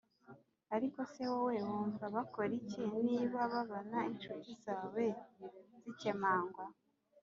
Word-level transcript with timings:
Ariko 0.75 0.99
se 1.13 1.23
wowe 1.31 1.57
wumva 1.67 2.05
bakora 2.15 2.51
iki 2.61 2.81
niba 3.05 3.39
babona 3.53 3.97
incuti 4.11 4.51
zawe 4.65 5.03
zikemangwa 5.81 6.65